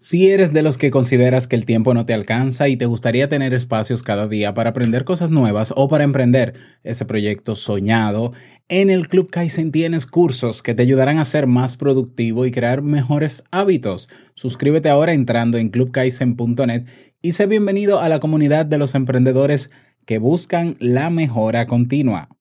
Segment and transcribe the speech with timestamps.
[0.00, 3.28] Si eres de los que consideras que el tiempo no te alcanza y te gustaría
[3.28, 8.32] tener espacios cada día para aprender cosas nuevas o para emprender ese proyecto soñado,
[8.68, 12.80] en el Club Kaizen tienes cursos que te ayudarán a ser más productivo y crear
[12.80, 14.08] mejores hábitos.
[14.34, 16.84] Suscríbete ahora entrando en clubkaizen.net
[17.20, 19.68] y sé bienvenido a la comunidad de los emprendedores
[20.06, 22.37] que buscan la mejora continua.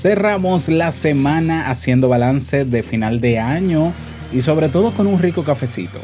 [0.00, 3.92] Cerramos la semana haciendo balance de final de año
[4.32, 5.98] y sobre todo con un rico cafecito.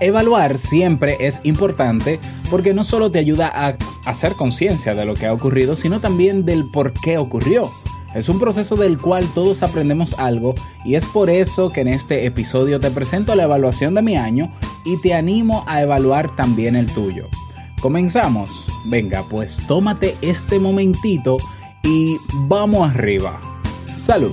[0.00, 2.18] Evaluar siempre es importante
[2.50, 6.44] porque no solo te ayuda a hacer conciencia de lo que ha ocurrido, sino también
[6.44, 7.70] del por qué ocurrió.
[8.14, 10.54] Es un proceso del cual todos aprendemos algo
[10.84, 14.52] y es por eso que en este episodio te presento la evaluación de mi año
[14.84, 17.26] y te animo a evaluar también el tuyo.
[17.80, 18.50] ¿Comenzamos?
[18.86, 21.38] Venga, pues tómate este momentito
[21.82, 23.40] y vamos arriba.
[23.98, 24.32] Salud.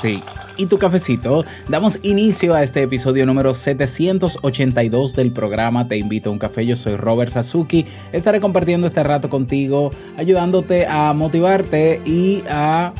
[0.00, 0.22] Sí.
[0.56, 6.32] Y tu cafecito, damos inicio a este episodio número 782 del programa Te invito a
[6.32, 6.66] un café.
[6.66, 7.86] Yo soy Robert Sasuki.
[8.12, 12.92] Estaré compartiendo este rato contigo, ayudándote a motivarte y a,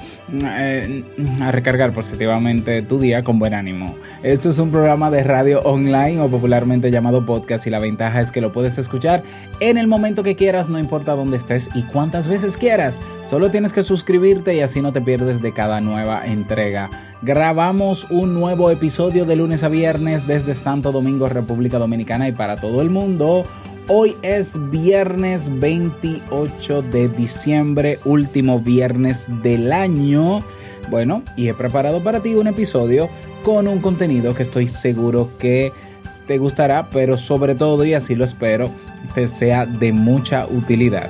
[0.43, 1.05] eh,
[1.43, 3.95] a recargar positivamente tu día con buen ánimo.
[4.23, 8.31] Esto es un programa de radio online o popularmente llamado podcast y la ventaja es
[8.31, 9.23] que lo puedes escuchar
[9.61, 12.99] en el momento que quieras, no importa dónde estés y cuántas veces quieras.
[13.31, 16.91] Solo tienes que suscribirte y así no te pierdes de cada nueva entrega.
[17.23, 22.57] Grabamos un nuevo episodio de lunes a viernes desde Santo Domingo, República Dominicana y para
[22.57, 23.45] todo el mundo.
[23.87, 30.41] Hoy es viernes 28 de diciembre, último viernes del año.
[30.89, 33.09] Bueno, y he preparado para ti un episodio
[33.45, 35.73] con un contenido que estoy seguro que
[36.27, 38.69] te gustará, pero sobre todo, y así lo espero,
[39.15, 41.09] te sea de mucha utilidad.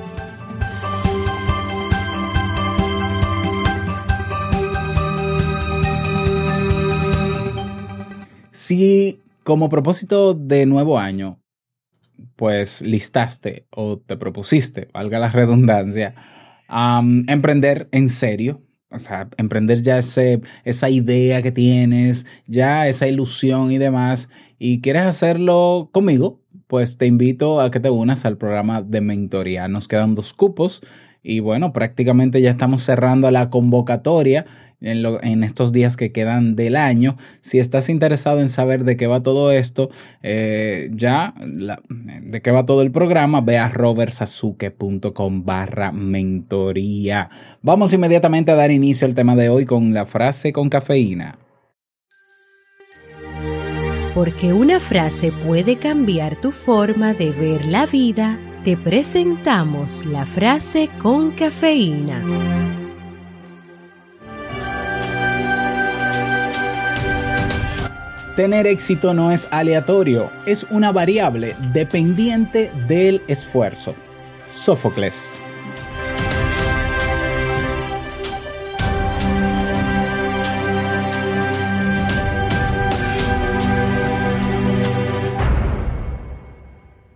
[8.71, 11.41] Si como propósito de nuevo año,
[12.37, 16.15] pues listaste o te propusiste, valga la redundancia,
[16.69, 23.07] um, emprender en serio, o sea, emprender ya ese, esa idea que tienes, ya esa
[23.07, 28.37] ilusión y demás, y quieres hacerlo conmigo, pues te invito a que te unas al
[28.37, 29.67] programa de mentoría.
[29.67, 30.81] Nos quedan dos cupos
[31.21, 34.45] y bueno, prácticamente ya estamos cerrando la convocatoria
[34.81, 37.17] en, estos días que quedan del año.
[37.41, 39.89] Si estás interesado en saber de qué va todo esto,
[40.23, 47.29] eh, ya de qué va todo el programa, ve a robertsazuke.com barra mentoría.
[47.61, 51.37] Vamos inmediatamente a dar inicio al tema de hoy con la frase con cafeína.
[54.13, 60.89] Porque una frase puede cambiar tu forma de ver la vida, te presentamos la frase
[60.99, 62.80] con cafeína.
[68.35, 73.93] Tener éxito no es aleatorio, es una variable dependiente del esfuerzo.
[74.49, 75.37] Sófocles.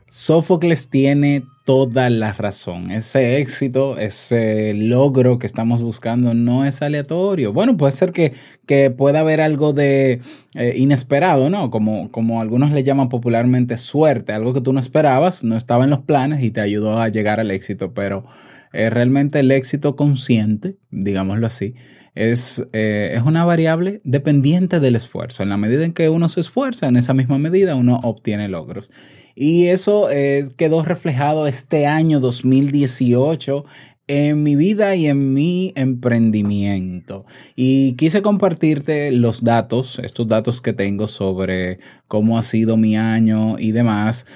[0.09, 2.91] Sófocles tiene toda la razón.
[2.91, 7.51] Ese éxito, ese logro que estamos buscando no es aleatorio.
[7.51, 8.33] Bueno, puede ser que,
[8.67, 10.21] que pueda haber algo de
[10.53, 11.71] eh, inesperado, ¿no?
[11.71, 15.89] Como, como algunos le llaman popularmente suerte, algo que tú no esperabas, no estaba en
[15.89, 18.25] los planes y te ayudó a llegar al éxito, pero
[18.71, 21.73] eh, realmente el éxito consciente, digámoslo así,
[22.15, 25.43] es, eh, es una variable dependiente del esfuerzo.
[25.43, 28.91] En la medida en que uno se esfuerza, en esa misma medida uno obtiene logros.
[29.35, 30.07] Y eso
[30.55, 33.65] quedó reflejado este año 2018
[34.07, 37.25] en mi vida y en mi emprendimiento.
[37.55, 43.57] Y quise compartirte los datos, estos datos que tengo sobre cómo ha sido mi año
[43.57, 44.27] y demás,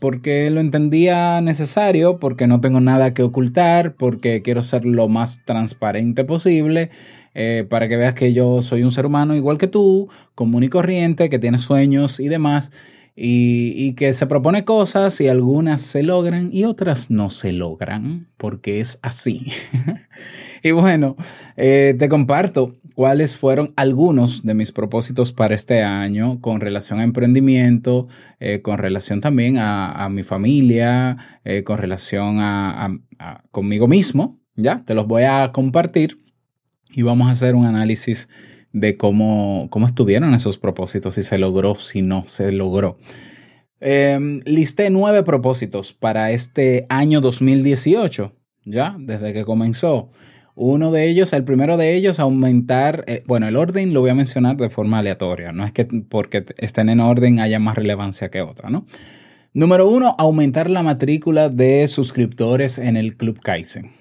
[0.00, 5.44] porque lo entendía necesario, porque no tengo nada que ocultar, porque quiero ser lo más
[5.44, 6.90] transparente posible.
[7.34, 10.68] Eh, para que veas que yo soy un ser humano igual que tú, común y
[10.68, 12.70] corriente, que tiene sueños y demás,
[13.14, 18.80] y, que se propone cosas y algunas se logran y otras no se logran, porque
[18.80, 19.46] es así.
[20.62, 21.16] y bueno,
[21.56, 27.04] eh, te comparto cuáles fueron algunos de mis propósitos para este año con relación a
[27.04, 28.08] emprendimiento,
[28.40, 32.98] eh, con relación también a, mi familia, eh, con relación a,
[33.50, 34.38] conmigo mismo.
[34.54, 36.18] Ya, te los voy a compartir
[36.94, 38.28] y vamos a hacer un análisis
[38.72, 42.98] de cómo, cómo estuvieron esos propósitos, si se logró, si no se logró.
[43.80, 48.32] Em, listé nueve propósitos para este año 2018,
[48.64, 50.10] ya, desde que comenzó.
[50.54, 54.14] Uno de ellos, el primero de ellos, aumentar, eh, bueno, el orden lo voy a
[54.14, 58.42] mencionar de forma aleatoria, no es que porque estén en orden haya más relevancia que
[58.42, 58.86] otra, ¿no?
[59.54, 63.92] Número uno, aumentar la matrícula de suscriptores en el Club Kaizen.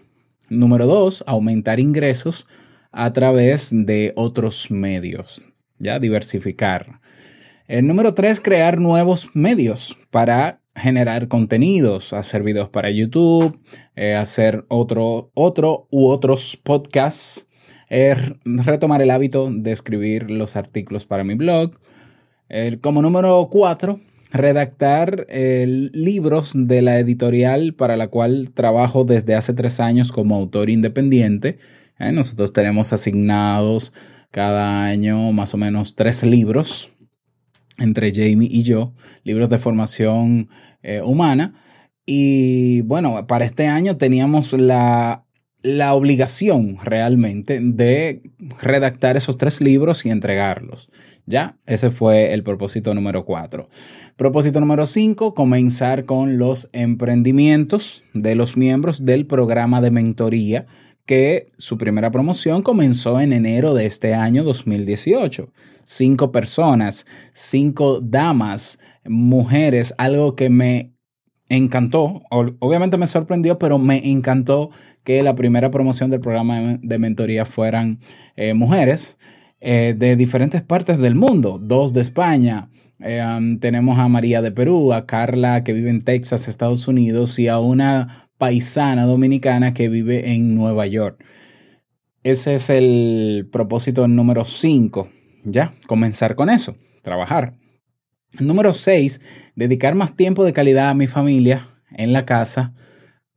[0.49, 2.47] Número dos, aumentar ingresos
[2.91, 5.47] a través de otros medios,
[5.79, 6.99] ya diversificar.
[7.67, 13.59] El número tres, crear nuevos medios para generar contenidos, hacer videos para YouTube,
[13.95, 17.47] eh, hacer otro, otro u otros podcasts,
[17.89, 18.15] eh,
[18.45, 21.79] retomar el hábito de escribir los artículos para mi blog.
[22.81, 24.01] como número cuatro,
[24.33, 30.69] redactar libros de la editorial para la cual trabajo desde hace tres años como autor
[30.69, 31.57] independiente
[32.07, 32.11] ¿eh?
[32.11, 33.93] Nosotros tenemos asignados
[34.31, 36.89] cada año más o menos tres libros
[37.77, 38.93] entre Jamie y yo,
[39.23, 40.49] libros de formación
[40.83, 41.55] eh, humana.
[42.05, 45.25] Y bueno, para este año teníamos la,
[45.61, 48.21] la obligación realmente de
[48.61, 50.89] redactar esos tres libros y entregarlos.
[51.25, 53.69] Ya, ese fue el propósito número cuatro.
[54.15, 60.65] Propósito número cinco, comenzar con los emprendimientos de los miembros del programa de mentoría
[61.05, 65.51] que su primera promoción comenzó en enero de este año 2018.
[65.83, 70.93] Cinco personas, cinco damas, mujeres, algo que me
[71.49, 74.69] encantó, obviamente me sorprendió, pero me encantó
[75.03, 77.99] que la primera promoción del programa de mentoría fueran
[78.35, 79.17] eh, mujeres
[79.59, 82.69] eh, de diferentes partes del mundo, dos de España,
[83.03, 87.47] eh, tenemos a María de Perú, a Carla que vive en Texas, Estados Unidos, y
[87.47, 91.23] a una paisana dominicana que vive en Nueva York.
[92.23, 95.09] Ese es el propósito número 5.
[95.43, 97.53] Ya, comenzar con eso, trabajar.
[98.39, 99.21] Número 6,
[99.55, 102.73] dedicar más tiempo de calidad a mi familia en la casa,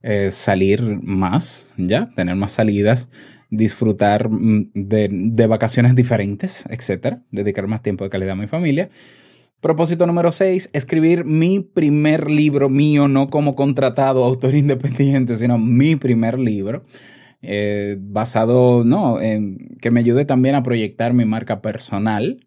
[0.01, 3.07] eh, salir más, ya, tener más salidas,
[3.51, 8.89] disfrutar mm, de, de vacaciones diferentes, etcétera, dedicar más tiempo de calidad a mi familia.
[9.61, 15.95] Propósito número 6, escribir mi primer libro mío, no como contratado autor independiente, sino mi
[15.95, 16.83] primer libro,
[17.41, 22.45] eh, basado, no, en que me ayude también a proyectar mi marca personal.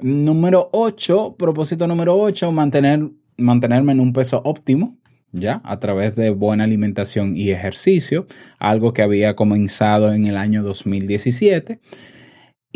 [0.00, 4.98] Número 8, propósito número 8, mantener, mantenerme en un peso óptimo,
[5.32, 5.62] ¿ya?
[5.64, 8.26] A través de buena alimentación y ejercicio,
[8.58, 11.78] algo que había comenzado en el año 2017.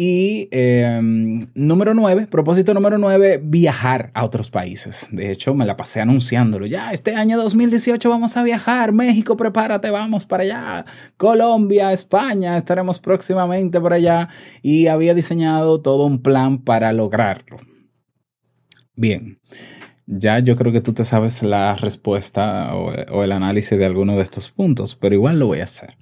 [0.03, 5.07] Y em, número nueve, propósito número nueve, viajar a otros países.
[5.13, 6.65] De hecho, me la pasé anunciándolo.
[6.65, 8.93] Ya, este año 2018 vamos a viajar.
[8.93, 10.87] México, prepárate, vamos para allá.
[11.19, 14.31] Colombia, España, estaremos próximamente por allá.
[14.63, 17.59] Y había diseñado todo un plan para lograrlo.
[18.97, 19.39] Bien,
[20.07, 24.17] ya yo creo que tú te sabes la respuesta o, o el análisis de alguno
[24.17, 25.99] de estos puntos, pero igual lo voy a hacer.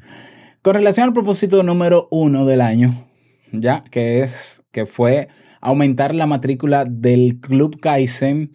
[0.62, 3.07] Con relación al propósito número uno del año,
[3.52, 5.28] ya, que es, que fue
[5.60, 8.52] aumentar la matrícula del Club Kaizen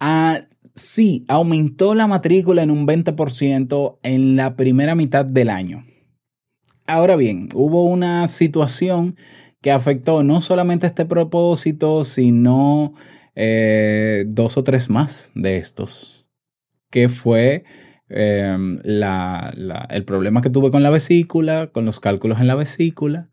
[0.00, 5.84] a sí, aumentó la matrícula en un 20% en la primera mitad del año.
[6.86, 9.16] Ahora bien, hubo una situación
[9.60, 12.94] que afectó no solamente este propósito, sino
[13.34, 16.28] eh, dos o tres más de estos,
[16.90, 17.64] que fue
[18.08, 23.30] em, el problema que tuve con la vesícula, con los cálculos en la vesícula,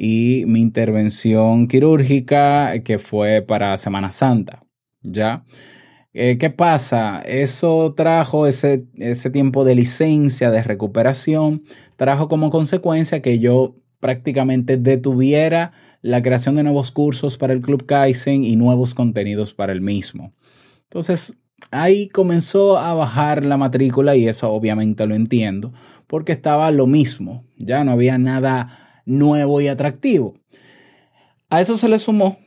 [0.00, 4.62] y mi intervención quirúrgica que fue para Semana Santa,
[5.02, 5.44] ¿ya?
[6.12, 7.20] Eh, ¿Qué pasa?
[7.22, 11.64] Eso trajo ese, ese tiempo de licencia, de recuperación,
[11.96, 17.84] trajo como consecuencia que yo prácticamente detuviera la creación de nuevos cursos para el Club
[17.84, 20.32] Kaizen y nuevos contenidos para el mismo.
[20.84, 21.36] Entonces,
[21.72, 25.72] ahí comenzó a bajar la matrícula y eso obviamente lo entiendo,
[26.06, 30.34] porque estaba lo mismo, ya no había nada nuevo y atractivo.
[31.50, 32.38] A eso se le sumó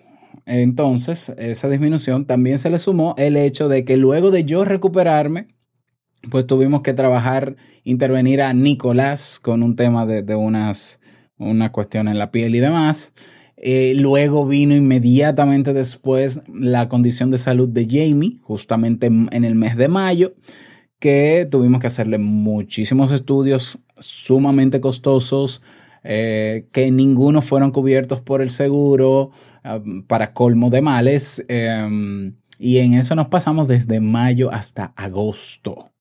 [0.46, 5.48] entonces esa disminución, también se le sumó el hecho de que luego de yo recuperarme,
[6.30, 11.00] pues tuvimos que trabajar, intervenir a Nicolás con un tema de, unas,
[11.38, 13.14] una cuestión en la piel y demás.
[13.58, 19.78] Eh, luego vino inmediatamente después la condición de salud de Jamie, justamente en el mes
[19.78, 20.34] de mayo,
[21.00, 25.62] que tuvimos que hacerle muchísimos estudios sumamente costosos,
[26.04, 29.32] eh, que ninguno fueron cubiertos por el seguro,
[29.64, 31.46] ah, para colmo de males.
[31.48, 35.92] Em, y en eso nos pasamos desde mayo hasta agosto,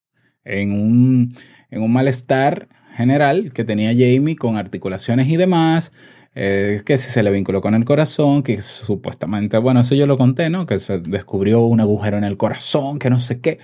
[0.45, 1.35] en un,
[1.71, 5.92] en un malestar general que tenía Jamie con articulaciones y demás,
[6.35, 10.50] eh, que se le vinculó con el corazón, que supuestamente, bueno, eso yo lo conté,
[10.50, 10.66] ¿no?
[10.66, 13.59] Que se descubrió un agujero en el corazón, que no sé qué.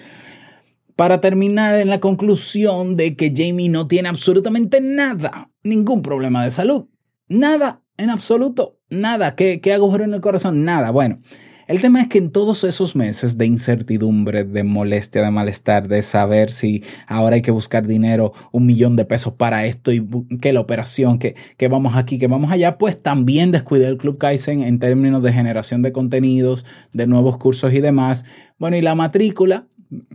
[0.96, 6.50] Para terminar en la conclusión de que Jamie no tiene absolutamente nada, ningún problema de
[6.50, 6.86] salud.
[7.28, 9.34] Nada, en absoluto, nada.
[9.34, 10.64] ¿Qué, qué agujero en el corazón?
[10.64, 10.90] Nada.
[10.90, 11.20] Bueno,
[11.66, 16.00] el tema es que en todos esos meses de incertidumbre, de molestia, de malestar, de
[16.02, 20.06] saber si ahora hay que buscar dinero, un millón de pesos para esto y
[20.40, 24.16] que la operación, que, que vamos aquí, que vamos allá, pues también descuidé el Club
[24.16, 28.24] Kaizen en términos de generación de contenidos, de nuevos cursos y demás.
[28.58, 29.66] Bueno, y la matrícula,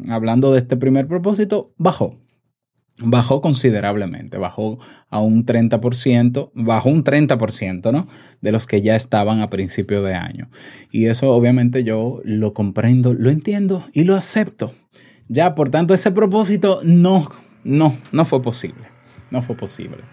[0.10, 2.18] hablando de este primer propósito, bajó
[3.04, 8.08] bajó considerablemente, bajó a un 30%, bajó un 30%, ¿no?
[8.42, 10.50] De los que ya estaban a principio de año.
[10.92, 14.74] Y eso obviamente yo lo comprendo, lo entiendo y lo acepto.
[15.28, 17.30] Ya, por tanto, ese propósito no,
[17.63, 18.84] no, no fue posible.
[19.30, 20.04] No fue posible.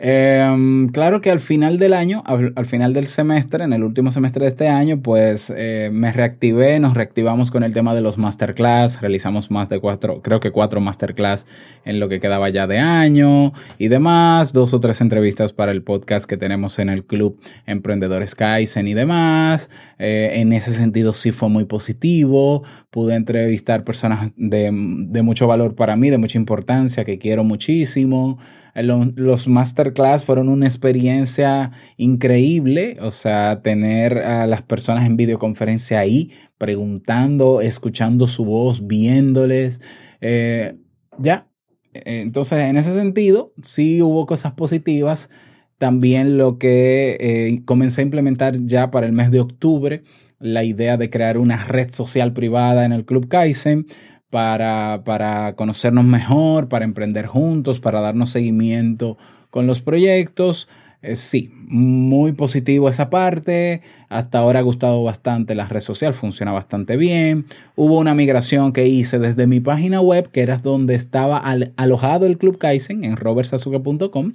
[0.00, 4.44] Em, claro que al final del año, al, final del semestre, en el último semestre
[4.44, 9.00] de este año, pues eh, me reactivé, nos reactivamos con el tema de los masterclass,
[9.00, 11.48] realizamos más de cuatro, creo que cuatro masterclass
[11.84, 15.82] en lo que quedaba ya de año y demás, dos o tres entrevistas para el
[15.82, 19.68] podcast que tenemos en el club Emprendedores Kaizen y demás.
[19.98, 25.74] Eh, en ese sentido sí fue muy positivo, pude entrevistar personas de, de mucho valor
[25.74, 28.38] para mí, de mucha importancia, que quiero muchísimo.
[28.82, 36.30] Los masterclass fueron una experiencia increíble, o sea, tener a las personas en videoconferencia ahí,
[36.58, 39.80] preguntando, escuchando su voz, viéndoles.
[40.20, 40.76] Eh,
[41.18, 41.48] ya,
[41.92, 45.30] entonces en ese sentido, sí hubo cosas positivas.
[45.78, 50.02] También lo que eh, comencé a implementar ya para el mes de octubre,
[50.40, 53.86] la idea de crear una red social privada en el Club Kaizen
[54.30, 59.16] para, para conocernos mejor, para emprender juntos, para darnos seguimiento
[59.50, 60.68] con los proyectos.
[61.00, 63.82] Eh, sí, muy positivo esa parte.
[64.08, 67.46] Hasta ahora ha gustado bastante la red social, funciona bastante bien.
[67.76, 71.38] Hubo una migración que hice desde mi página web, que era donde estaba
[71.76, 74.32] alojado el Club Kaizen, en robertsazuke.com,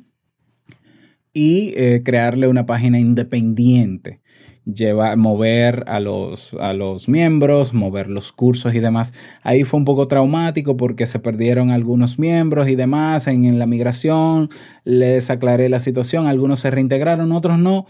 [1.33, 4.22] y eh, crearle una página independiente
[4.65, 9.13] llevar, mover a los, a los miembros, mover los cursos y demás.
[9.41, 14.49] Ahí fue un poco traumático porque se perdieron algunos miembros y demás en, la migración.
[14.83, 17.85] Les aclaré la situación, algunos se reintegraron, otros no.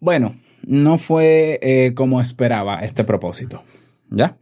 [0.00, 0.34] Bueno,
[0.66, 3.62] no fue eh, como esperaba este propósito.
[4.10, 4.36] ¿Ya?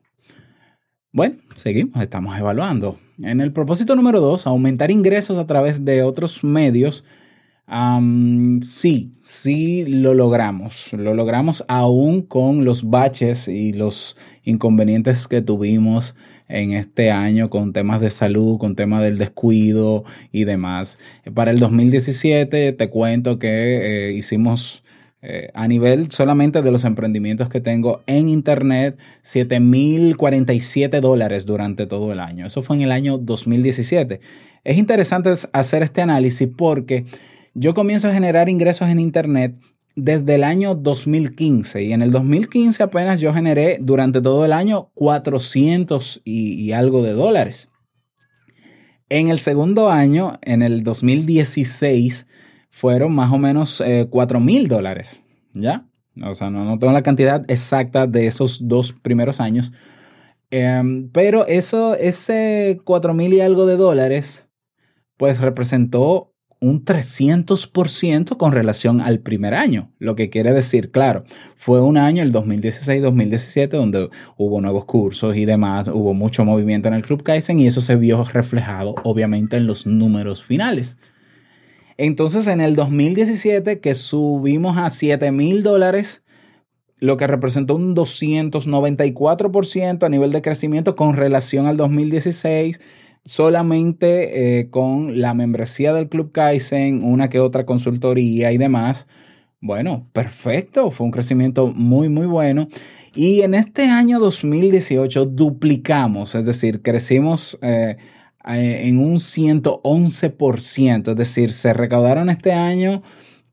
[1.12, 2.98] Bueno, seguimos, estamos evaluando.
[3.22, 7.04] En el propósito número dos, aumentar ingresos a través de otros medios
[8.62, 10.92] sí, sí lo logramos.
[10.92, 16.14] Lo logramos aún con los baches y los inconvenientes que tuvimos
[16.48, 20.98] en este año con temas de salud, con temas del descuido y demás.
[21.34, 24.84] Para el 2017 te cuento que eh, hicimos
[25.22, 32.12] eh, a nivel solamente de los emprendimientos que tengo en Internet, 7.047 dólares durante todo
[32.12, 32.46] el año.
[32.46, 34.20] Eso fue en el año 2017.
[34.62, 37.06] Es interesante hacer este análisis porque
[37.58, 39.56] yo comienzo a generar ingresos en Internet
[39.94, 44.90] desde el año 2015 y en el 2015 apenas yo generé durante todo el año
[44.92, 47.70] 400 y, algo de dólares.
[49.08, 52.26] En el segundo año, en el 2016,
[52.70, 55.86] fueron más o menos 4 eh, mil dólares, ¿ya?
[56.22, 59.72] O sea, no, tengo la cantidad exacta de esos dos primeros años,
[60.50, 64.50] em, pero eso, ese 4 mil y algo de dólares,
[65.16, 66.35] pues representó
[66.68, 69.90] un 300% con relación al primer año.
[69.98, 71.24] Lo que quiere decir, claro,
[71.56, 76.94] fue un año, el 2016-2017, donde hubo nuevos cursos y demás, hubo mucho movimiento en
[76.94, 80.96] el Club Kaizen y eso se vio reflejado obviamente en los números finales.
[81.98, 86.22] Entonces en el 2017 que subimos a 7 mil dólares,
[86.98, 92.80] lo que representó un 294% a nivel de crecimiento con relación al 2016,
[93.26, 99.08] solamente eh, con la membresía del Club Kaizen, una que otra consultoría y demás.
[99.60, 102.68] Bueno, perfecto, fue un crecimiento muy, muy bueno.
[103.14, 107.96] Y en este año 2018 duplicamos, es decir, crecimos eh,
[108.46, 113.02] eh, en un 111%, es decir, se recaudaron este año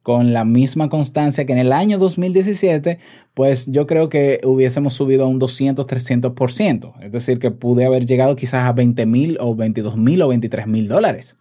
[0.02, 2.98] con la misma constancia que en el año 2017,
[3.34, 6.94] pues yo creo que hubiésemos subido a un 200, 300%.
[7.02, 10.66] Es decir, que pude haber llegado quizás a 20 mil o 22 mil o 23
[10.66, 11.36] mil dólares.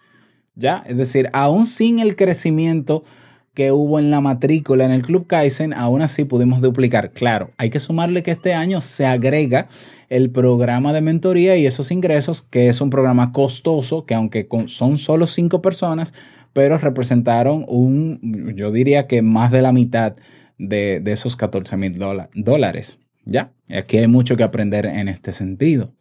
[0.59, 0.83] ¿Ya?
[0.85, 3.05] Es decir, aún sin el crecimiento
[3.53, 7.11] que hubo en la matrícula en el Club Kaizen, aún así pudimos duplicar.
[7.11, 9.69] Claro, hay que sumarle que este año se agrega
[10.09, 14.97] el programa de mentoría y esos ingresos, que es un programa costoso, que aunque son
[14.97, 16.13] solo cinco personas,
[16.51, 20.15] pero representaron un, yo diría que más de la mitad
[20.57, 22.99] de, esos 14 mil dólares.
[23.23, 23.53] ¿Ya?
[23.69, 25.93] Aquí hay mucho que aprender en este sentido.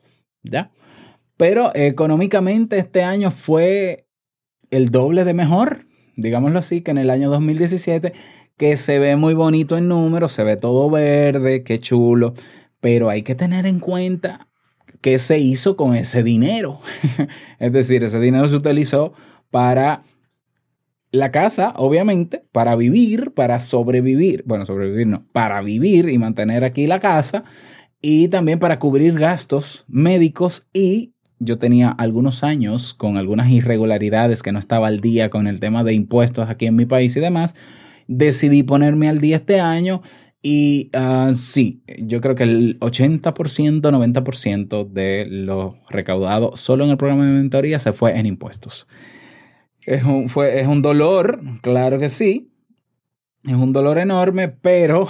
[0.43, 0.73] ¿Ya?
[1.37, 4.08] Pero económicamente este año fue
[4.71, 8.13] el doble de mejor, digámoslo así, que en el año 2017,
[8.57, 12.35] que se ve muy bonito en números, se ve todo verde, qué chulo,
[12.81, 14.49] pero hay que tener en cuenta
[15.01, 16.81] qué se hizo con ese dinero.
[17.59, 19.13] es decir, ese dinero se utilizó
[19.51, 20.03] para
[21.11, 26.87] la casa, obviamente, para vivir, para sobrevivir, bueno, sobrevivir no, para vivir y mantener aquí
[26.87, 27.45] la casa
[28.01, 34.53] y también para cubrir gastos médicos y yo tenía algunos años con algunas irregularidades que
[34.53, 37.55] no estaba al día con el tema de impuestos aquí en mi país y demás.
[38.07, 40.03] Decidí ponerme al día este año
[40.43, 46.97] y uh, sí, yo creo que el 80%, 90% de lo recaudado solo en el
[46.97, 48.89] programa de mentoría se fue en impuestos.
[49.83, 52.53] Es un, fue, es un dolor, claro que sí.
[53.45, 55.09] Es un dolor enorme, pero,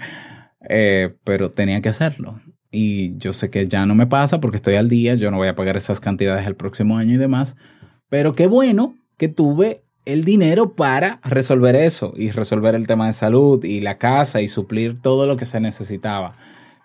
[0.68, 2.40] eh, pero tenía que hacerlo.
[2.74, 5.48] Y yo sé que ya no me pasa porque estoy al día, yo no voy
[5.48, 7.54] a pagar esas cantidades el próximo año y demás.
[8.08, 13.12] Pero qué bueno que tuve el dinero para resolver eso y resolver el tema de
[13.12, 16.36] salud y la casa y suplir todo lo que se necesitaba.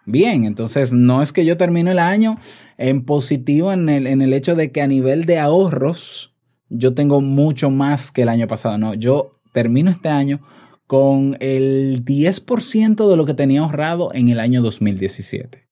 [0.05, 2.35] Bien, entonces no es que yo termine el año
[2.77, 6.33] en positivo en el, en el hecho de que a nivel de ahorros
[6.69, 8.77] yo tengo mucho más que el año pasado.
[8.77, 10.41] No, yo termino este año
[10.85, 15.66] con el 10% de lo que tenía ahorrado en el año 2017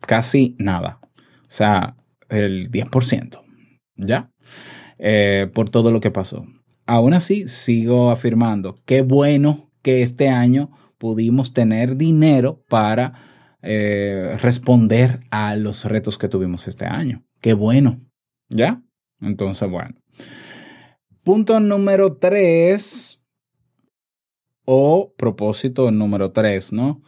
[0.00, 1.00] casi nada.
[1.02, 1.96] O sea,
[2.28, 3.40] el 10%,
[3.96, 4.30] ¿ya?
[4.98, 6.46] Eh, por todo lo que pasó.
[6.86, 13.14] Aún así, sigo afirmando, qué bueno que este año pudimos tener dinero para
[13.62, 17.24] eh, responder a los retos que tuvimos este año.
[17.40, 18.00] Qué bueno,
[18.48, 18.82] ¿ya?
[19.20, 19.94] Entonces, bueno.
[21.22, 23.20] Punto número tres,
[24.66, 27.00] o propósito número tres, ¿no?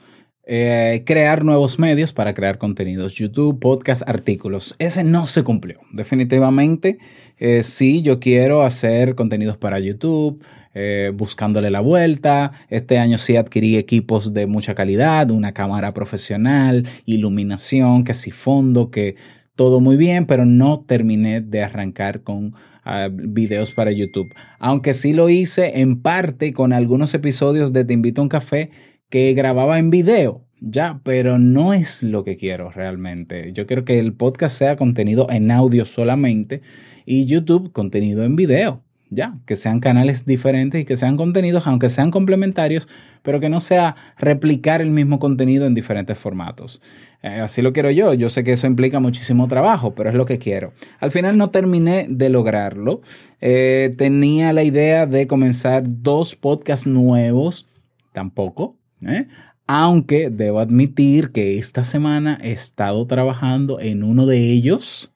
[0.51, 4.75] Eh, crear nuevos medios para crear contenidos, YouTube, podcast, artículos.
[4.79, 5.81] Ese no se cumplió.
[5.93, 6.97] Definitivamente,
[7.37, 12.53] eh, sí, yo quiero hacer contenidos para YouTube, eh, buscándole la vuelta.
[12.71, 18.91] Este año sí adquirí equipos de mucha calidad, una cámara profesional, iluminación, que sí fondo,
[18.91, 19.17] que
[19.55, 24.33] todo muy bien, pero no terminé de arrancar con ah, videos para YouTube.
[24.59, 28.71] Aunque sí lo hice en parte con algunos episodios de Te invito a un café
[29.11, 33.53] que grababa en video, ya, pero no es lo que quiero realmente.
[33.53, 36.63] Yo quiero que el podcast sea contenido en audio solamente
[37.07, 41.89] y YouTube contenido en video, ya, que sean canales diferentes y que sean contenidos, aunque
[41.89, 42.89] sean complementarios,
[43.23, 46.83] pero que no sea replicar el mismo contenido en diferentes formatos.
[47.23, 48.13] Eh, así lo quiero yo.
[48.15, 50.73] Yo sé que eso implica muchísimo trabajo, pero es lo que quiero.
[51.01, 53.01] Al final no terminé de lograrlo.
[53.41, 57.67] Eh, tenía la idea de comenzar dos podcasts nuevos,
[58.13, 58.78] tampoco.
[59.07, 59.27] ¿Eh?
[59.67, 65.13] Aunque debo admitir que esta semana he estado trabajando en uno de ellos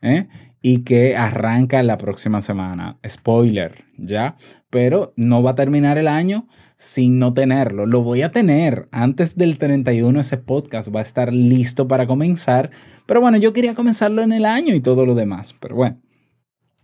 [0.00, 0.28] ¿eh?
[0.60, 2.98] y que arranca la próxima semana.
[3.06, 4.36] Spoiler, ¿ya?
[4.70, 7.86] Pero no va a terminar el año sin no tenerlo.
[7.86, 10.18] Lo voy a tener antes del 31.
[10.18, 12.70] Ese podcast va a estar listo para comenzar.
[13.06, 15.54] Pero bueno, yo quería comenzarlo en el año y todo lo demás.
[15.60, 16.00] Pero bueno,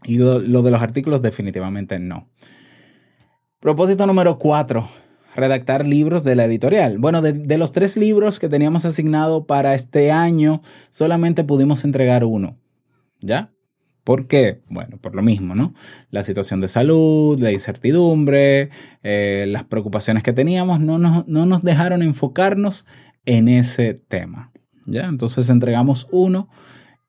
[0.05, 2.29] y lo, de los artículos definitivamente no.
[3.59, 4.89] Propósito número 4
[5.39, 6.99] redactar libros de la editorial.
[6.99, 12.59] Bueno, de, los tres libros que teníamos asignado para este año, solamente pudimos entregar uno.
[13.21, 13.51] ¿Ya?
[14.05, 14.63] ¿Por qué?
[14.69, 15.75] Bueno, por lo mismo, ¿no?
[16.11, 18.71] La situación de salud, la incertidumbre,
[19.03, 22.87] eh, las preocupaciones que teníamos no nos, no nos dejaron enfocarnos
[23.27, 24.53] en ese tema.
[24.87, 25.05] ¿Ya?
[25.05, 26.49] Entonces entregamos uno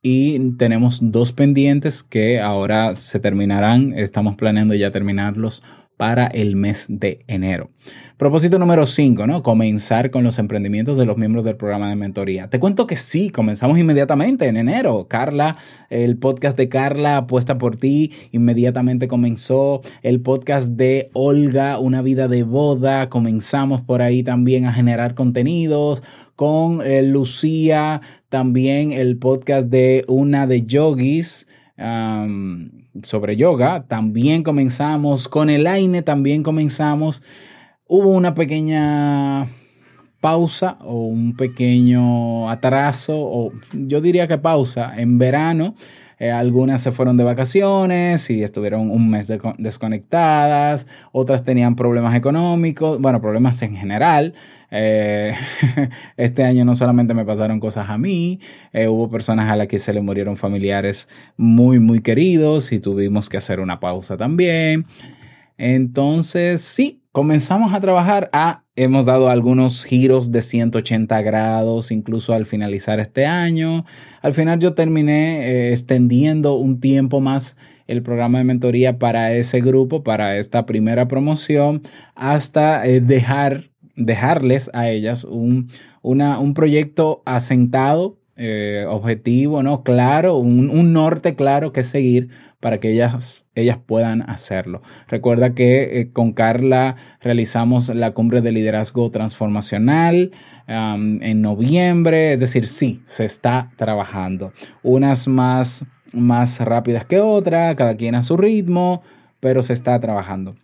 [0.02, 3.94] y tenemos dos pendientes que ahora se terminarán.
[3.94, 5.64] Estamos planeando ya terminarlos
[6.00, 7.72] para el mes de enero.
[8.16, 9.44] Propósito número 5, ¿no?
[9.44, 12.50] Comenzar con los emprendimientos de los miembros del programa de mentoría.
[12.50, 15.08] Te cuento que sí, comenzamos inmediatamente en enero.
[15.10, 15.58] Carla,
[15.90, 19.82] el podcast de Carla apuesta por ti, inmediatamente comenzó.
[20.02, 26.02] El podcast de Olga, Una vida de boda, comenzamos por ahí también a generar contenidos.
[26.38, 31.46] Con eh, Lucía, también el podcast de Una de Yogis.
[33.04, 37.24] Sobre yoga, también comenzamos, con el AINE también comenzamos.
[37.88, 39.48] Hubo una pequeña
[40.20, 45.76] pausa o un pequeño atraso, o yo diría que pausa, en verano.
[46.20, 53.00] Eh, algunas se fueron de vacaciones y estuvieron un mes desconectadas, otras tenían problemas económicos,
[53.00, 54.34] bueno, problemas en general.
[54.70, 55.34] Eh,
[56.18, 58.42] este año no solamente me pasaron cosas a mí,
[58.74, 63.30] eh, hubo personas a las que se le murieron familiares muy, muy queridos y tuvimos
[63.30, 64.86] que hacer una pausa también.
[65.58, 72.46] Entonces, sí, comenzamos a trabajar a, hemos dado algunos giros de 180 grados, incluso al
[72.46, 73.84] finalizar este año.
[74.22, 79.60] Al final yo terminé eh, extendiendo un tiempo más el programa de mentoría para ese
[79.60, 81.82] grupo, para esta primera promoción,
[82.16, 85.70] hasta eh, dejar, dejarles a ellas un,
[86.02, 89.84] un proyecto asentado, eh, objetivo, ¿no?
[89.84, 94.82] Claro, un, un norte claro que seguir para que ellas, ellas puedan hacerlo.
[95.08, 100.32] Recuerda que eh, con Carla realizamos la cumbre de liderazgo transformacional
[100.68, 104.54] en noviembre, es decir, sí, se está trabajando.
[104.84, 109.02] Unas más, más rápidas que otras, cada quien a su ritmo,
[109.40, 110.56] pero se está trabajando.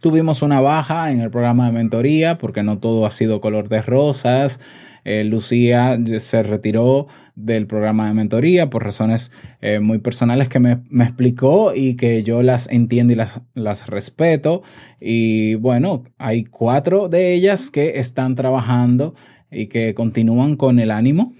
[0.00, 3.80] Tuvimos una baja en el programa de mentoría porque no todo ha sido color de
[3.80, 4.60] rosas.
[5.04, 10.80] Eh, Lucía se retiró del programa de mentoría por razones eh, muy personales que me,
[11.02, 14.62] explicó y que yo las entiendo y las, las respeto.
[15.00, 19.14] Y bueno, hay cuatro de ellas que están trabajando
[19.50, 21.34] y que continúan con el ánimo,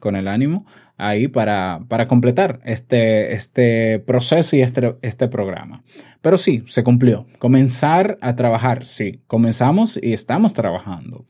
[0.00, 0.66] con el ánimo
[1.00, 5.82] ahí para, para completar este, este proceso y este, este programa.
[6.20, 7.26] Pero sí, se cumplió.
[7.38, 11.24] Comenzar a trabajar, sí, comenzamos y estamos trabajando.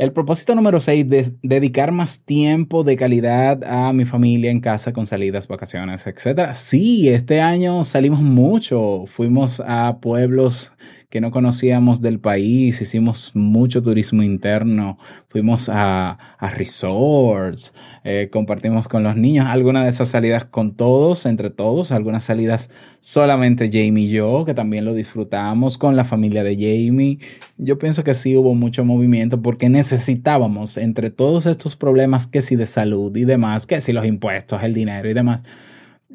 [0.00, 4.94] El propósito número 6 es dedicar más tiempo de calidad a mi familia en casa
[4.94, 6.54] con salidas, vacaciones, etc.
[6.54, 9.04] Sí, este año salimos mucho.
[9.08, 10.72] Fuimos a pueblos
[11.10, 14.96] que no conocíamos del país, hicimos mucho turismo interno,
[15.28, 21.50] fuimos a, resorts, eh, compartimos con los niños algunas de esas salidas con todos, entre
[21.50, 22.70] todos, algunas salidas
[23.00, 27.18] solamente Jamie y yo, que también lo disfrutamos con la familia de Jamie.
[27.58, 32.54] Yo pienso que sí hubo mucho movimiento porque necesitábamos entre todos estos problemas que si
[32.54, 35.42] de salud y demás, que si los impuestos, el dinero y demás,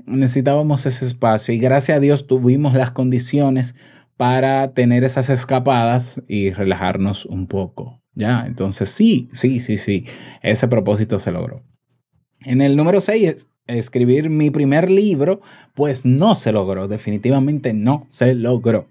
[0.06, 3.76] necesitábamos ese espacio y gracias a Dios tuvimos las condiciones
[4.18, 8.02] para tener esas escapadas y relajarnos un poco.
[8.14, 8.46] ¿Ya?
[8.48, 10.06] Entonces sí, sí, sí, sí,
[10.42, 11.64] ese propósito se logró.
[12.46, 15.42] En el número 6, escribir mi primer libro,
[15.74, 18.88] pues no se logró, definitivamente no se logró.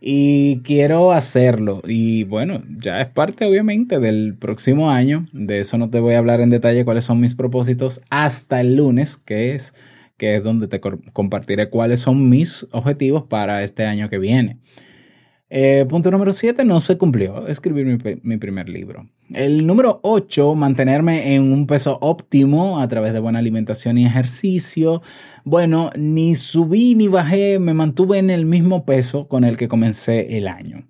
[0.00, 1.82] Y quiero hacerlo.
[1.86, 5.26] Y bueno, ya es parte obviamente del próximo año.
[5.32, 8.76] De eso no te voy a hablar en detalle cuáles son mis propósitos hasta el
[8.76, 9.74] lunes, que es
[10.20, 10.82] que es donde te
[11.14, 14.58] compartiré cuáles son mis objetivos para este año que viene.
[15.48, 19.08] Eh, punto número 7, no se cumplió, escribir mi, mi, primer libro.
[19.32, 25.00] El número 8, mantenerme en un peso óptimo a través de buena alimentación y ejercicio.
[25.44, 30.36] Bueno, ni subí ni bajé, me mantuve en el mismo peso con el que comencé
[30.36, 30.86] el año.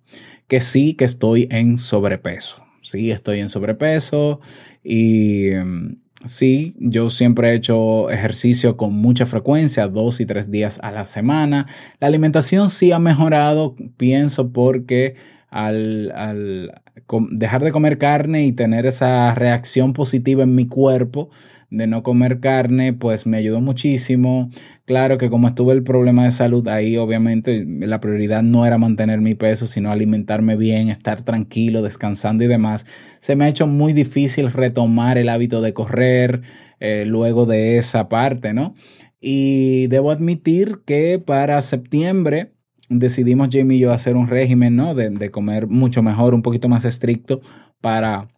[0.49, 2.57] Que sí que estoy en sobrepeso.
[2.83, 4.41] Sí, estoy en sobrepeso
[4.83, 10.79] y mm, Sí, yo siempre he hecho ejercicio con mucha frecuencia, dos y tres días
[10.83, 11.67] a la semana.
[11.99, 15.17] La alimentación sí ha mejorado, pienso, porque
[15.49, 16.83] al, al
[17.31, 21.31] dejar de comer carne y tener esa reacción positiva en mi cuerpo,
[21.71, 24.51] de no comer carne, pues me ayudó muchísimo.
[24.87, 29.21] Claro que como estuve el problema de salud ahí, obviamente la prioridad no era mantener
[29.21, 32.87] mi peso, sino alimentarme bien, estar tranquilo, descansando y demás.
[33.21, 36.43] Se me ha hecho muy difícil retomar el hábito de correr
[36.81, 38.75] eh, luego de esa parte, ¿no?
[39.21, 42.53] Y debo admitir que para septiembre
[42.91, 44.95] decidimos Jamie y yo hacer un régimen, ¿no?
[44.95, 47.41] De, comer mucho mejor, un poquito más estricto
[47.81, 48.29] para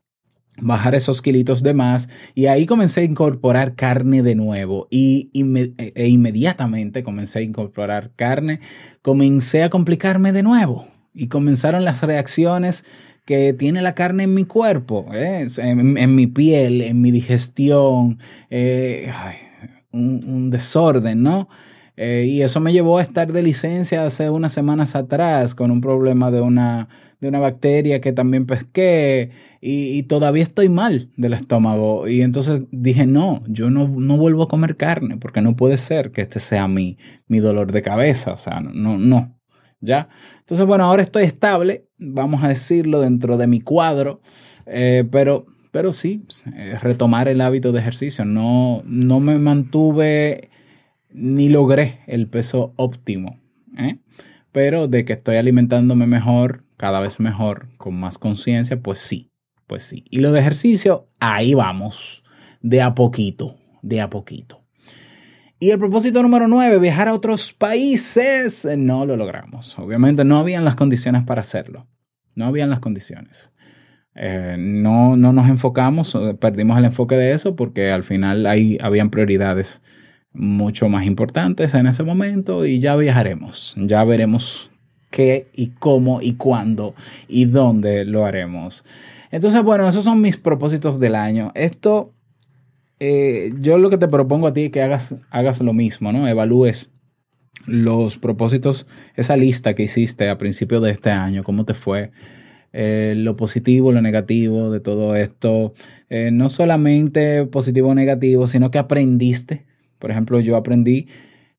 [0.60, 5.72] bajar esos kilitos de más y ahí comencé a incorporar carne de nuevo y inme-
[5.78, 8.60] e inmediatamente comencé a incorporar carne,
[9.00, 12.84] comencé a complicarme de nuevo y comenzaron las reacciones
[13.24, 15.46] que tiene la carne en mi cuerpo, ¿eh?
[15.56, 18.18] en, mi piel, en mi digestión,
[18.50, 19.10] eh,
[19.92, 21.48] un desorden, ¿no?
[21.96, 25.81] Eh, y eso me llevó a estar de licencia hace unas semanas atrás con un
[25.81, 26.88] problema de una,
[27.20, 32.09] de una bacteria que también pesqué y, todavía estoy mal del estómago.
[32.09, 36.11] Y entonces dije, no, yo no, no vuelvo a comer carne porque no puede ser
[36.11, 38.33] que este sea mi, mi dolor de cabeza.
[38.33, 39.38] O sea, no, no,
[39.81, 40.09] ¿ya?
[40.40, 44.20] Entonces, bueno, ahora estoy estable, vamos a decirlo, dentro de mi cuadro,
[44.66, 46.24] eh, pero, pero sí,
[46.57, 48.24] eh, retomar el hábito de ejercicio.
[48.24, 50.50] No, no me mantuve
[51.14, 53.40] ni logré el peso óptimo,
[53.77, 53.98] ¿eh?
[54.53, 59.31] pero de que estoy alimentándome mejor, cada vez mejor, con más conciencia, pues sí,
[59.66, 60.05] pues sí.
[60.11, 62.22] Y lo de ejercicio, ahí vamos,
[62.61, 64.62] de a poquito, de a poquito.
[65.59, 69.79] Y el propósito número 9, viajar a otros países, no lo logramos.
[69.79, 71.87] Obviamente no habían las condiciones para hacerlo.
[72.35, 73.53] No habían las condiciones.
[74.14, 79.11] Eh, no, no nos enfocamos, perdimos el enfoque de eso porque al final ahí habían
[79.11, 79.83] prioridades
[80.34, 83.74] mucho más importantes en ese momento y ya viajaremos.
[83.76, 84.70] Ya veremos
[85.10, 86.94] qué y cómo y cuándo
[87.28, 88.84] y dónde lo haremos.
[89.30, 91.52] Entonces, bueno, esos son mis propósitos del año.
[91.54, 92.12] Esto
[93.04, 96.28] eh, yo lo que te propongo a ti es que hagas, hagas lo mismo, ¿no?
[96.28, 96.92] Evalúes
[97.66, 102.12] los propósitos, esa lista que hiciste a principio de este año, cómo te fue,
[102.72, 105.74] eh, lo positivo, lo negativo de todo esto,
[106.10, 109.66] eh, no solamente positivo o negativo, sino que aprendiste.
[110.02, 111.06] Por ejemplo, yo aprendí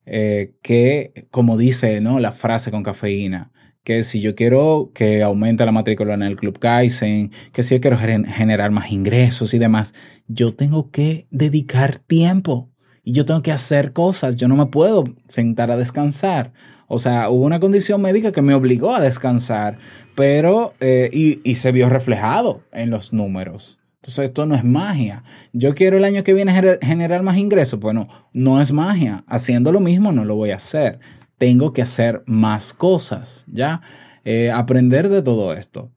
[0.05, 2.19] eh, que, como dice ¿no?
[2.19, 3.53] la frase con cafeína,
[3.85, 7.79] que si yo quiero que aumente la matrícula en el Club Kaizen, que si yo
[7.79, 9.93] quiero generar más ingresos y demás,
[10.27, 12.69] yo tengo que dedicar tiempo
[13.01, 14.35] y yo tengo que hacer cosas.
[14.35, 16.51] Yo no me puedo sentar a descansar.
[16.89, 19.77] O sea, hubo una condición médica que me obligó a descansar,
[20.15, 23.79] pero eh, y, y se vio reflejado en los números.
[24.03, 25.23] Entonces esto no es magia.
[25.53, 27.79] Yo quiero el año que viene generar más ingresos.
[27.79, 29.23] Bueno, no es magia.
[29.27, 30.99] Haciendo lo mismo no lo voy a hacer
[31.43, 33.81] tengo que hacer más cosas, ¿ya?
[34.23, 35.91] Eh, aprender de todo esto.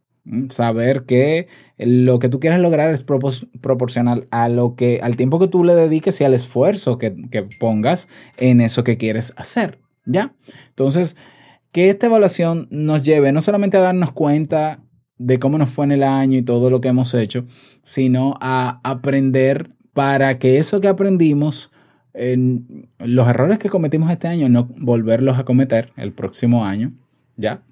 [0.49, 1.47] Saber que
[1.79, 5.63] lo que tú quieres lograr es propor proporcional a lo que, al tiempo que tú
[5.63, 10.35] le dediques y al esfuerzo que, que pongas en eso que quieres hacer, ¿ya?
[10.71, 11.17] Entonces,
[11.71, 14.81] que esta evaluación nos lleve no solamente a darnos cuenta
[15.19, 17.45] de cómo nos fue en el año y todo lo que hemos hecho,
[17.83, 21.71] sino a aprender para que eso que aprendimos
[22.13, 26.93] en los errores que cometimos este año, no volverlos a cometer el próximo año,
[27.37, 27.63] ¿ya?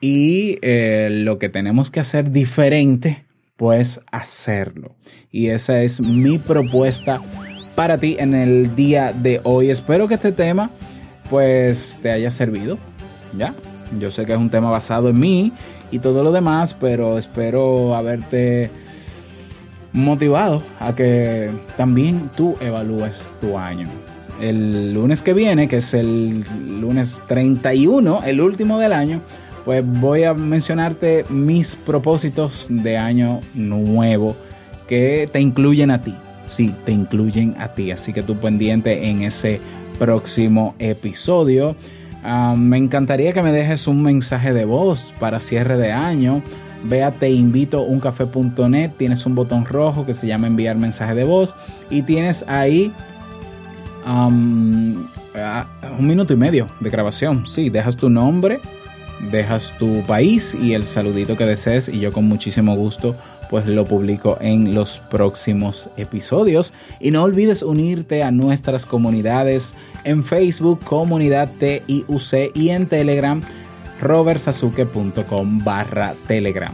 [0.00, 3.24] Y eh, lo que tenemos que hacer diferente,
[3.56, 4.96] pues hacerlo.
[5.30, 7.20] Y esa es mi propuesta
[7.76, 9.70] para ti en el día de hoy.
[9.70, 10.70] Espero que este tema,
[11.30, 12.78] pues, te haya servido,
[13.36, 13.54] ¿ya?
[14.00, 15.52] Yo sé que es un tema basado en mí
[15.92, 18.70] y todo lo demás, pero espero haberte
[19.92, 23.86] motivado a que también tú evalúes tu año.
[24.40, 26.44] El lunes que viene, que es el
[26.80, 29.20] lunes 31, el último del año,
[29.64, 34.34] pues voy a mencionarte mis propósitos de año nuevo
[34.88, 36.14] que te incluyen a ti.
[36.46, 37.92] Sí, te incluyen a ti.
[37.92, 39.60] Así que tú pendiente en ese
[39.98, 41.76] próximo episodio.
[42.24, 46.42] Uh, me encantaría que me dejes un mensaje de voz para cierre de año.
[46.84, 51.54] Ve a teinvitouncafé.net, tienes un botón rojo que se llama enviar mensaje de voz.
[51.90, 52.92] Y tienes ahí
[54.06, 55.06] um,
[55.98, 57.46] un minuto y medio de grabación.
[57.46, 58.60] Sí, dejas tu nombre,
[59.30, 61.88] dejas tu país y el saludito que desees.
[61.88, 63.16] Y yo con muchísimo gusto
[63.52, 66.72] pues lo publico en los próximos episodios.
[67.00, 73.42] Y no olvides unirte a nuestras comunidades en Facebook, comunidad TIUC y en Telegram
[74.00, 76.72] robertsazuke.com barra telegram.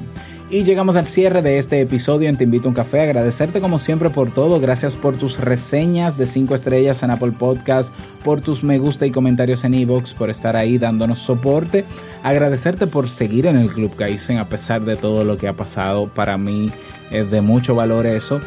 [0.51, 3.03] Y llegamos al cierre de este episodio en Te Invito a un Café.
[3.03, 4.59] Agradecerte como siempre por todo.
[4.61, 7.93] Gracias por tus reseñas de 5 estrellas en Apple Podcast,
[8.25, 11.85] por tus me gusta y comentarios en Evox, por estar ahí dándonos soporte.
[12.23, 16.09] Agradecerte por seguir en el Club Kaizen a pesar de todo lo que ha pasado.
[16.09, 16.71] Para mí
[17.11, 18.41] es de mucho valor eso.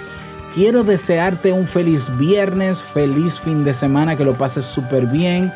[0.55, 5.53] Quiero desearte un feliz viernes, feliz fin de semana, que lo pases súper bien.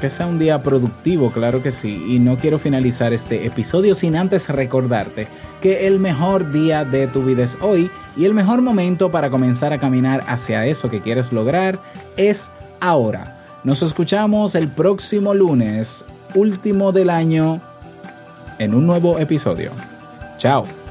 [0.00, 2.06] Que sea un día productivo, claro que sí.
[2.08, 5.28] Y no quiero finalizar este episodio sin antes recordarte
[5.60, 9.72] que el mejor día de tu vida es hoy y el mejor momento para comenzar
[9.72, 11.78] a caminar hacia eso que quieres lograr
[12.16, 13.38] es ahora.
[13.64, 16.04] Nos escuchamos el próximo lunes.
[16.34, 17.60] último del año
[18.58, 19.72] en un nuevo episodio.
[20.38, 20.87] Chao.